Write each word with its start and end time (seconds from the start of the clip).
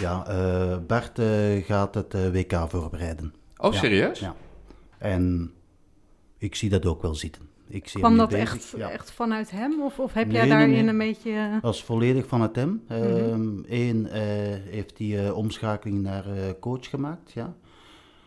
Ja, 0.00 0.26
eh, 0.26 0.76
Bart 0.86 1.18
eh, 1.18 1.64
gaat 1.64 1.94
het 1.94 2.14
eh, 2.14 2.30
WK 2.30 2.64
voorbereiden. 2.68 3.34
Oh, 3.56 3.72
Ja, 3.72 3.78
serieus? 3.78 4.18
Ja. 4.20 4.34
En 4.98 5.52
ik 6.38 6.54
zie 6.54 6.70
dat 6.70 6.86
ook 6.86 7.02
wel 7.02 7.14
zitten. 7.14 7.42
Ik 7.68 7.88
zie 7.88 8.00
Kwam 8.00 8.10
hem 8.10 8.20
dat 8.20 8.28
bezig. 8.28 8.52
echt, 8.54 8.74
Ja. 8.76 8.90
echt 8.90 9.10
vanuit 9.12 9.50
hem? 9.50 9.82
Of, 9.82 9.98
of 9.98 10.12
heb 10.12 10.26
Nee, 10.26 10.36
jij 10.36 10.46
daarin 10.48 10.70
nee. 10.70 10.86
een 10.86 10.98
beetje... 10.98 11.58
Dat 11.62 11.74
is 11.74 11.82
volledig 11.82 12.26
van 12.26 12.40
het 12.40 12.56
hem. 12.56 12.82
Mhm. 12.88 13.58
Eén 13.68 14.06
heeft 14.70 14.98
hij 14.98 15.26
eh, 15.26 15.36
omschakeling 15.36 16.02
naar 16.02 16.26
eh, 16.26 16.50
coach 16.60 16.88
gemaakt. 16.90 17.32
Ja. 17.32 17.54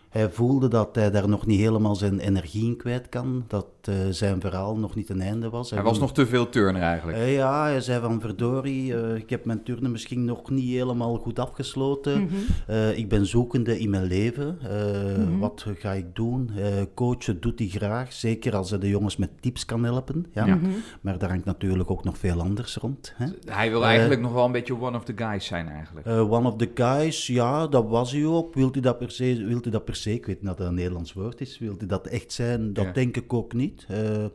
Hij 0.09 0.29
voelde 0.31 0.67
dat 0.67 0.95
hij 0.95 1.11
daar 1.11 1.29
nog 1.29 1.45
niet 1.45 1.59
helemaal 1.59 1.95
zijn 1.95 2.19
energie 2.19 2.65
in 2.65 2.77
kwijt 2.77 3.09
kan. 3.09 3.43
Dat 3.47 3.65
eh, 3.81 3.93
zijn 4.09 4.41
verhaal 4.41 4.77
nog 4.77 4.95
niet 4.95 5.07
ten 5.07 5.21
einde 5.21 5.49
was. 5.49 5.69
Hij 5.69 5.81
was 5.83 5.99
nog 5.99 6.13
te 6.13 6.25
veel 6.27 6.49
turner 6.49 6.81
eigenlijk. 6.81 7.17
Eh, 7.17 7.33
ja, 7.35 7.63
hij 7.63 7.81
zei 7.81 8.01
van 8.01 8.21
verdorie, 8.21 8.95
eh, 8.95 9.15
ik 9.15 9.29
heb 9.29 9.45
mijn 9.45 9.63
turnen 9.63 9.91
misschien 9.91 10.25
nog 10.25 10.49
niet 10.49 10.69
helemaal 10.69 11.17
goed 11.17 11.39
afgesloten. 11.39 12.21
mhm. 12.23 12.33
Eh, 12.67 12.97
ik 12.97 13.09
ben 13.09 13.25
zoekende 13.25 13.79
in 13.79 13.89
mijn 13.89 14.03
leven. 14.03 14.57
Eh, 14.61 14.95
Mhm. 15.17 15.37
Wat 15.37 15.65
ga 15.77 15.91
ik 15.91 16.15
doen? 16.15 16.51
Eh, 16.57 16.65
coachen 16.93 17.39
doet 17.41 17.59
hij 17.59 17.67
graag, 17.67 18.13
zeker 18.13 18.55
als 18.55 18.69
hij 18.69 18.79
de 18.79 18.89
jongens 18.89 19.17
met 19.17 19.29
tips 19.39 19.65
kan 19.65 19.83
helpen. 19.83 20.25
Ja? 20.33 20.45
Mhm. 20.45 20.65
Maar 21.01 21.17
daar 21.17 21.29
hangt 21.29 21.45
natuurlijk 21.45 21.91
ook 21.91 22.03
nog 22.03 22.17
veel 22.17 22.41
anders 22.41 22.75
rond. 22.75 23.13
Hè? 23.15 23.25
Hij 23.45 23.69
wil 23.69 23.85
eigenlijk 23.85 24.21
nog 24.21 24.33
wel 24.33 24.45
een 24.45 24.51
beetje 24.51 24.81
one 24.81 24.97
of 24.97 25.03
the 25.03 25.13
guys 25.15 25.45
zijn 25.45 25.67
eigenlijk. 25.69 26.05
Eh, 26.05 26.31
one 26.31 26.47
of 26.47 26.55
the 26.55 26.71
guys, 26.73 27.27
ja, 27.27 27.67
dat 27.67 27.87
was 27.87 28.11
hij 28.11 28.25
ook. 28.25 28.53
Wilt 28.53 28.73
hij 28.73 28.81
dat 28.83 28.97
per 28.97 29.11
se? 29.11 29.43
Wilt 29.47 29.63
hij 29.63 29.71
dat 29.71 29.85
per 29.85 29.95
se? 30.01 30.13
Ik 30.13 30.25
weet 30.25 30.35
niet 30.35 30.45
dat 30.47 30.57
dat 30.57 30.67
een 30.67 30.73
Nederlands 30.73 31.13
woord 31.13 31.41
is. 31.41 31.57
Hij 31.77 31.87
dat 31.87 32.07
echt 32.07 32.31
zijn? 32.31 32.73
Dat 32.73 32.85
Ja. 32.85 32.91
denk 32.91 33.17
ik 33.17 33.33
ook 33.33 33.53
niet. 33.53 33.85
Eh, 33.87 34.25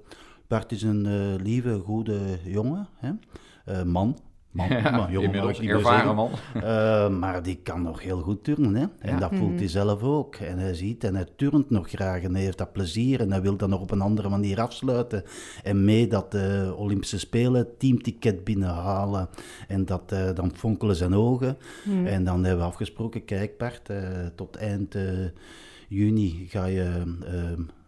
Bart 0.47 0.73
is 0.73 0.83
een 0.83 1.07
eh, 1.07 1.35
lieve, 1.45 1.79
goede 1.79 2.21
jongen. 2.45 2.89
Hè? 2.97 3.13
Eh, 3.65 3.83
man. 3.83 4.19
Man, 4.53 4.69
Ja, 4.69 4.91
maar 4.91 5.11
jongen 5.13 5.25
inmiddels 5.27 5.61
meer 5.61 5.75
ervaren 5.75 5.99
zeggen. 5.99 6.15
man. 6.15 6.31
Eh, 6.63 7.09
maar 7.19 7.43
die 7.43 7.57
kan 7.57 7.83
nog 7.83 8.03
heel 8.03 8.21
goed 8.21 8.45
turnen. 8.45 8.75
Hè? 8.75 8.87
En 8.99 9.11
Ja. 9.13 9.19
dat 9.19 9.35
voelt 9.35 9.59
hij 9.59 9.69
zelf 9.69 10.03
ook. 10.03 10.35
En 10.37 10.59
hij 10.59 10.75
ziet 10.75 11.05
en 11.05 11.15
hij 11.15 11.27
turnt 11.37 11.71
nog 11.71 11.89
graag 11.89 12.23
en 12.23 12.35
hij 12.35 12.43
heeft 12.45 12.59
dat 12.59 12.73
plezier. 12.73 13.21
En 13.21 13.31
hij 13.31 13.43
wil 13.43 13.57
dat 13.57 13.69
nog 13.69 13.81
op 13.81 13.91
een 13.91 14.01
andere 14.01 14.29
manier 14.29 14.61
afsluiten. 14.61 15.23
En 15.63 15.85
mee 15.85 16.07
dat 16.07 16.31
de 16.31 16.75
Olympische 16.77 17.19
Spelen 17.19 17.77
teamticket 17.79 18.45
binnenhalen. 18.45 19.29
En 19.69 19.85
dat, 19.85 20.13
eh, 20.13 20.35
dan 20.35 20.51
fonkelen 20.55 20.97
zijn 20.97 21.15
ogen. 21.15 21.57
Mhm. 21.85 22.07
En 22.07 22.25
dan 22.25 22.45
hebben 22.45 22.65
we 22.65 22.71
afgesproken, 22.71 23.25
kijk 23.25 23.59
Bart, 23.59 23.89
eh, 23.89 23.97
tot 24.35 24.57
eind 24.57 24.95
eh, 24.95 25.03
juni 25.89 26.47
ga 26.49 26.65
je 26.65 27.03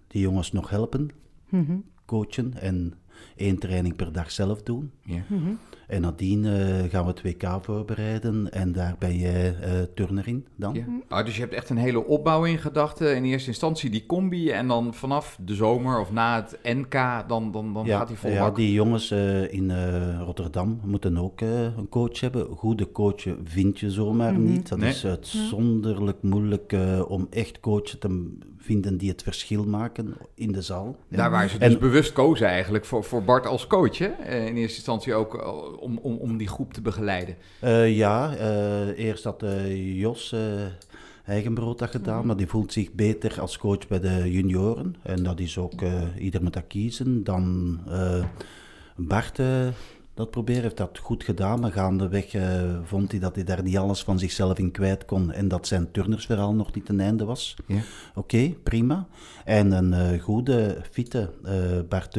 die 0.06 0.20
jongens 0.22 0.52
nog 0.52 0.70
helpen, 0.70 1.08
Mhm. 1.48 1.76
coachen 2.06 2.54
en 2.60 2.94
één 3.36 3.58
training 3.58 3.96
per 3.96 4.12
dag 4.12 4.30
zelf 4.30 4.62
doen. 4.62 4.90
Ja. 5.04 5.22
Mhm. 5.28 5.40
En 5.88 6.00
nadien 6.00 6.44
eh, 6.44 6.50
gaan 6.90 7.04
we 7.04 7.10
het 7.10 7.22
WK 7.22 7.58
voorbereiden 7.60 8.52
en 8.52 8.72
daar 8.72 8.96
ben 8.98 9.16
jij 9.18 9.54
eh 9.60 9.70
turner 9.94 10.28
in 10.28 10.46
dan. 10.56 10.74
Ja. 10.74 10.84
Ah, 11.08 11.24
dus 11.24 11.34
je 11.34 11.40
hebt 11.40 11.54
echt 11.54 11.70
een 11.70 11.76
hele 11.76 12.04
opbouw 12.06 12.44
in 12.44 12.58
gedachten. 12.58 13.16
In 13.16 13.24
eerste 13.24 13.48
instantie 13.48 13.90
die 13.90 14.06
combi 14.06 14.50
en 14.50 14.68
dan 14.68 14.94
vanaf 14.94 15.38
de 15.44 15.54
zomer 15.54 16.00
of 16.00 16.12
na 16.12 16.36
het 16.42 16.58
NK, 16.62 16.92
dan, 17.28 17.52
dan, 17.52 17.72
dan 17.74 17.86
gaat 17.86 18.08
hij 18.08 18.16
vol 18.16 18.30
ja, 18.30 18.50
die 18.50 18.72
jongens 18.72 19.10
eh, 19.10 19.52
in 19.52 19.70
eh, 19.70 20.20
Rotterdam 20.24 20.80
moeten 20.84 21.18
ook 21.18 21.40
eh, 21.40 21.62
een 21.62 21.88
coach 21.88 22.20
hebben. 22.20 22.46
Goede 22.56 22.92
coach 22.92 23.22
vind 23.44 23.80
je 23.80 23.90
zomaar 23.90 24.32
Mhm. 24.32 24.42
niet. 24.44 24.68
Dat 24.68 24.78
Nee. 24.78 24.90
is 24.90 25.06
uitzonderlijk 25.06 26.22
moeilijk 26.22 26.72
eh, 26.72 27.02
om 27.08 27.26
echt 27.30 27.60
coaches 27.60 27.96
te 27.98 28.32
vinden 28.58 28.96
die 28.98 29.10
het 29.10 29.22
verschil 29.22 29.64
maken 29.64 30.14
in 30.34 30.52
de 30.52 30.62
zaal. 30.62 30.96
Daar 31.08 31.30
waar 31.30 31.48
ze 31.48 31.58
dus 31.58 31.72
En- 31.72 31.78
bewust 31.78 32.12
kozen 32.12 32.46
eigenlijk 32.46 32.84
voor, 32.84 33.03
voor 33.04 33.24
Bart 33.24 33.46
als 33.46 33.66
coach. 33.66 33.98
Hè? 33.98 34.06
Eh, 34.06 34.46
In 34.46 34.56
eerste 34.56 34.76
instantie 34.76 35.14
ook 35.14 35.34
eh, 35.40 35.82
om, 35.82 35.98
om, 35.98 36.16
om 36.16 36.36
die 36.36 36.48
groep 36.48 36.72
te 36.72 36.80
begeleiden. 36.80 37.36
Eh, 37.60 37.96
ja, 37.96 38.34
eerst 38.96 39.24
had 39.24 39.42
eh, 39.42 39.98
Jos 40.00 40.34
Eigenbrood 41.26 41.78
dat 41.78 41.90
gedaan, 41.90 42.26
maar 42.26 42.36
die 42.36 42.46
voelt 42.46 42.72
zich 42.72 42.92
beter 42.92 43.40
als 43.40 43.58
coach 43.58 43.86
bij 43.88 44.00
de 44.00 44.30
junioren. 44.32 44.96
En 45.02 45.22
dat 45.22 45.40
is 45.40 45.58
ook, 45.58 45.82
ieder 46.18 46.42
moet 46.42 46.52
dat 46.52 46.66
kiezen. 46.66 47.24
Dan 47.24 47.78
Bart 48.96 49.40
dat 50.14 50.30
proberen, 50.30 50.62
heeft 50.62 50.76
dat 50.76 50.98
goed 50.98 51.24
gedaan, 51.24 51.60
maar 51.60 51.72
gaandeweg 51.72 52.34
eh, 52.34 52.78
vond 52.82 53.10
hij 53.10 53.20
dat 53.20 53.34
hij 53.34 53.44
daar 53.44 53.62
niet 53.62 53.76
alles 53.76 54.02
van 54.02 54.18
zichzelf 54.18 54.58
in 54.58 54.70
kwijt 54.70 55.04
kon 55.04 55.32
en 55.32 55.48
dat 55.48 55.66
zijn 55.66 55.90
turnersverhaal 55.90 56.54
nog 56.54 56.74
niet 56.74 56.86
ten 56.86 57.00
einde 57.00 57.24
was. 57.24 57.56
Ja. 57.66 57.80
Oké, 58.14 58.54
prima. 58.62 59.06
En 59.44 59.72
een 59.72 59.92
eh, 59.92 60.22
goede, 60.22 60.80
fitte 60.90 61.30
eh 61.44 61.52
Bart 61.88 62.16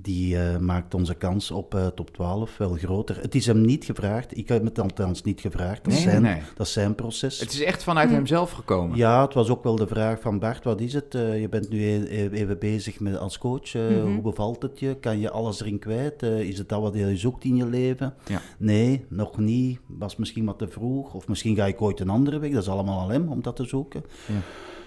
die 0.00 0.38
eh, 0.38 0.58
maakt 0.58 0.94
onze 0.94 1.14
kans 1.14 1.50
op 1.50 1.74
eh, 1.74 1.86
top 1.86 2.10
12 2.10 2.56
wel 2.56 2.72
groter. 2.72 3.20
Het 3.20 3.34
is 3.34 3.46
hem 3.46 3.60
niet 3.60 3.84
gevraagd, 3.84 4.36
ik 4.36 4.48
heb 4.48 4.64
het 4.64 4.78
althans 4.78 5.22
niet 5.22 5.40
gevraagd, 5.40 5.84
dat, 5.84 5.92
Nee, 5.92 6.02
zijn, 6.02 6.22
nee. 6.22 6.40
dat 6.56 6.66
is 6.66 6.72
zijn 6.72 6.94
proces. 6.94 7.40
Het 7.40 7.52
is 7.52 7.62
echt 7.62 7.82
vanuit 7.82 8.10
hemzelf 8.10 8.50
gekomen. 8.50 8.96
Ja, 8.96 9.24
het 9.24 9.34
was 9.34 9.48
ook 9.48 9.62
wel 9.62 9.76
de 9.76 9.86
vraag 9.86 10.20
van 10.20 10.38
Bart, 10.38 10.64
wat 10.64 10.80
is 10.80 10.92
het? 10.92 11.14
Eh, 11.14 11.40
je 11.40 11.48
bent 11.48 11.68
nu 11.68 11.82
e- 11.84 12.28
even 12.32 12.58
bezig 12.58 13.00
met, 13.00 13.18
als 13.18 13.38
coach, 13.38 13.74
Mhm. 13.74 14.12
hoe 14.12 14.20
bevalt 14.22 14.62
het 14.62 14.78
je? 14.78 14.96
Kan 15.00 15.18
je 15.20 15.30
alles 15.30 15.60
erin 15.60 15.78
kwijt? 15.78 16.22
Is 16.22 16.58
het 16.58 16.68
dat 16.68 16.80
wat 16.80 16.94
je 16.94 17.16
zoekt 17.16 17.44
in 17.44 17.56
je 17.56 17.66
leven? 17.66 18.14
Ja. 18.26 18.40
Nee, 18.58 19.04
nog 19.08 19.38
niet. 19.38 19.78
Was 19.86 20.16
misschien 20.16 20.44
wat 20.44 20.58
te 20.58 20.68
vroeg. 20.68 21.14
Of 21.14 21.28
misschien 21.28 21.56
ga 21.56 21.66
ik 21.66 21.82
ooit 21.82 22.00
een 22.00 22.08
andere 22.10 22.38
weg. 22.38 22.50
Dat 22.52 22.62
is 22.62 22.68
allemaal 22.68 23.00
aan 23.00 23.10
hem 23.10 23.28
om 23.28 23.42
dat 23.42 23.56
te 23.56 23.64
zoeken. 23.64 24.04
Ja. 24.26 24.34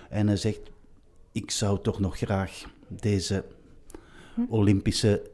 En 0.10 0.28
hij 0.28 0.38
zegt, 0.38 0.60
ik 1.32 1.52
zou 1.52 1.80
toch 1.82 2.00
nog 2.00 2.18
graag 2.18 2.64
deze. 2.88 3.44
Olympische 4.50 5.32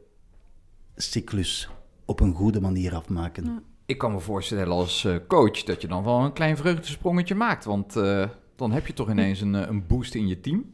cyclus 0.96 1.68
op 2.04 2.20
een 2.20 2.34
goede 2.34 2.60
manier 2.60 2.94
afmaken. 2.94 3.44
Ja. 3.44 3.62
Ik 3.86 3.98
kan 3.98 4.12
me 4.12 4.20
voorstellen 4.20 4.72
als 4.72 5.04
eh, 5.04 5.16
coach 5.28 5.62
dat 5.62 5.82
je 5.82 5.88
dan 5.88 6.04
wel 6.04 6.18
een 6.20 6.32
klein 6.32 6.56
vreugdesprongetje 6.56 7.34
maakt. 7.34 7.64
Want 7.64 7.96
eh, 7.96 8.28
dan 8.56 8.72
heb 8.72 8.86
je 8.86 8.92
toch 8.92 9.10
ineens 9.10 9.40
een, 9.40 9.54
eh, 9.54 9.68
een 9.68 9.86
boost 9.86 10.14
in 10.14 10.26
je 10.28 10.40
team. 10.40 10.64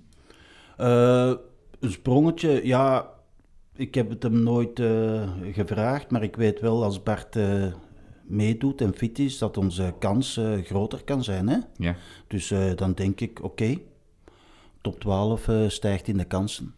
Eh, 0.77 1.33
een 1.81 1.91
sprongetje, 1.91 2.67
ja, 2.67 3.11
ik 3.77 3.95
heb 3.95 4.09
het 4.11 4.23
hem 4.23 4.43
nooit 4.43 4.79
eh, 4.81 5.31
gevraagd, 5.53 6.11
maar 6.11 6.23
ik 6.23 6.37
weet 6.37 6.61
wel 6.61 6.84
als 6.84 7.03
Bart 7.03 7.37
eh, 7.37 7.73
meedoet 8.25 8.81
en 8.81 8.95
fit 8.95 9.19
is, 9.19 9.39
dat 9.39 9.57
onze 9.57 9.95
kans 9.99 10.41
groter 10.63 11.05
kan 11.05 11.25
zijn. 11.25 11.49
Hè? 11.49 11.59
Ja. 11.77 11.97
Dus 12.27 12.51
eh, 12.51 12.75
dan 12.75 12.93
denk 12.93 13.21
ik, 13.21 13.43
oké, 13.43 13.77
top 14.81 15.01
12 15.01 15.49
eh, 15.49 15.69
stijgt 15.69 16.09
in 16.09 16.17
de 16.17 16.25
kansen. 16.25 16.75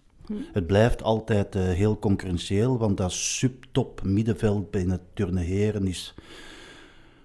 Het 0.52 0.66
blijft 0.66 1.02
altijd 1.02 1.54
eh, 1.54 1.62
heel 1.62 1.98
concurrentieel, 1.98 2.78
want 2.78 2.96
dat 2.96 3.12
subtop 3.12 4.00
middenveld 4.04 4.70
binnen 4.70 5.36
heren 5.36 5.86
is 5.86 6.14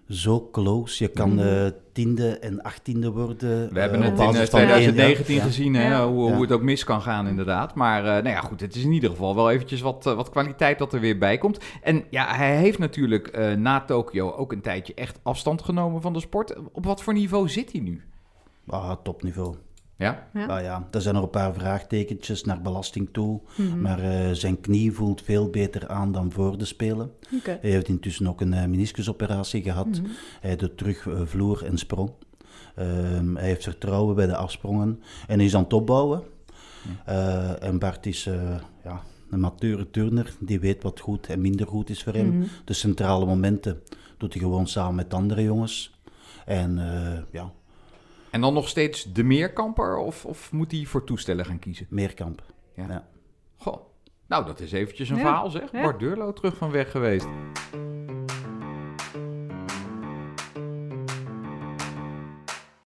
zo 0.09 0.49
close. 0.51 1.03
Je 1.03 1.09
kan 1.09 1.39
eh, 1.39 1.65
tiende 1.91 2.37
en 2.39 2.61
achttiende 2.61 3.11
worden. 3.11 3.73
We 3.73 3.79
hebben 3.79 3.99
eh, 3.99 4.09
het 4.09 4.19
in 4.19 4.25
basis 4.25 4.41
eh, 4.41 4.49
van 4.49 4.59
één, 4.59 4.67
2019 4.69 5.35
ja. 5.35 5.41
gezien, 5.41 5.73
hè, 5.73 6.03
hoe, 6.05 6.27
Ja. 6.27 6.33
hoe 6.33 6.41
het 6.41 6.51
ook 6.51 6.61
mis 6.61 6.83
kan 6.83 7.01
gaan 7.01 7.27
inderdaad. 7.27 7.75
Maar 7.75 7.99
eh, 8.05 8.11
nou 8.11 8.27
ja, 8.29 8.39
goed, 8.41 8.59
het 8.61 8.75
is 8.75 8.83
in 8.83 8.91
ieder 8.91 9.09
geval 9.09 9.35
wel 9.35 9.51
eventjes 9.51 9.81
wat, 9.81 10.03
wat 10.03 10.29
kwaliteit 10.29 10.79
dat 10.79 10.93
er 10.93 10.99
weer 10.99 11.17
bij 11.17 11.37
komt. 11.37 11.59
En 11.81 12.03
ja, 12.09 12.35
hij 12.35 12.57
heeft 12.57 12.79
natuurlijk 12.79 13.27
eh, 13.27 13.53
na 13.53 13.81
Tokio 13.81 14.31
ook 14.31 14.51
een 14.51 14.61
tijdje 14.61 14.93
echt 14.93 15.19
afstand 15.23 15.61
genomen 15.61 16.01
van 16.01 16.13
de 16.13 16.19
sport. 16.19 16.55
Op 16.71 16.85
wat 16.85 17.03
voor 17.03 17.13
niveau 17.13 17.49
zit 17.49 17.71
hij 17.71 17.81
nu? 17.81 18.03
Ah, 18.67 18.91
topniveau. 19.03 19.55
Ja? 20.01 20.27
Ja. 20.33 20.45
Ah 20.45 20.61
ja, 20.61 20.87
er 20.91 21.01
zijn 21.01 21.15
nog 21.15 21.23
een 21.23 21.29
paar 21.29 21.53
vraagtekentjes 21.53 22.43
naar 22.43 22.61
belasting 22.61 23.09
toe. 23.11 23.39
Mhm. 23.55 23.81
Maar 23.81 23.99
eh, 23.99 24.31
zijn 24.31 24.59
knie 24.59 24.91
voelt 24.91 25.21
veel 25.21 25.49
beter 25.49 25.87
aan 25.87 26.11
dan 26.11 26.31
voor 26.31 26.57
de 26.57 26.65
Spelen. 26.65 27.11
Hij 27.43 27.57
heeft 27.61 27.87
intussen 27.87 28.27
ook 28.27 28.41
een 28.41 28.53
eh, 28.53 28.65
meniscusoperatie 28.65 29.61
gehad. 29.61 29.87
Mhm. 29.87 30.05
Hij 30.41 30.55
doet 30.55 30.77
terug 30.77 31.07
vloer 31.25 31.65
en 31.65 31.77
sprong. 31.77 32.11
Ehm, 32.75 33.35
hij 33.35 33.45
heeft 33.45 33.63
vertrouwen 33.63 34.15
bij 34.15 34.27
de 34.27 34.35
afsprongen 34.35 34.99
en 35.27 35.39
is 35.39 35.55
aan 35.55 35.63
het 35.63 35.73
opbouwen. 35.73 36.23
Eh, 37.05 37.63
en 37.63 37.79
Bart 37.79 38.05
is 38.05 38.25
eh, 38.25 38.55
ja, 38.83 39.01
een 39.29 39.39
mature 39.39 39.89
turner 39.89 40.33
die 40.39 40.59
weet 40.59 40.83
wat 40.83 40.99
goed 40.99 41.27
en 41.27 41.41
minder 41.41 41.67
goed 41.67 41.89
is 41.89 42.03
voor 42.03 42.13
hem. 42.13 42.37
Mhm. 42.37 42.47
De 42.65 42.73
centrale 42.73 43.25
momenten 43.25 43.81
doet 44.17 44.33
hij 44.33 44.41
gewoon 44.41 44.67
samen 44.67 44.95
met 44.95 45.13
andere 45.13 45.43
jongens. 45.43 45.99
En 46.45 46.77
eh, 46.77 47.19
ja, 47.31 47.51
En 48.31 48.41
dan 48.41 48.53
nog 48.53 48.67
steeds 48.67 49.13
de 49.13 49.23
meerkamper 49.23 49.97
of, 49.97 50.25
of 50.25 50.51
moet 50.51 50.71
hij 50.71 50.85
voor 50.85 51.03
toestellen 51.03 51.45
gaan 51.45 51.59
kiezen? 51.59 51.85
meerkamp. 51.89 52.43
Ja. 52.75 52.85
Ja. 52.87 53.07
Goh. 53.57 53.77
Nou, 54.27 54.45
dat 54.45 54.59
is 54.59 54.71
eventjes 54.71 55.09
een 55.09 55.15
Ja, 55.15 55.21
verhaal 55.21 55.49
zeg. 55.49 55.71
ja. 55.71 55.81
Bart 55.81 55.99
Deurlo 55.99 56.33
terug 56.33 56.57
van 56.57 56.71
weg 56.71 56.91
geweest. 56.91 57.27